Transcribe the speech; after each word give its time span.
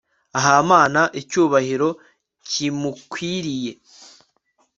ahamana 0.39 1.01
icyubahiro 1.21 1.89
kimukwiriye 2.49 3.71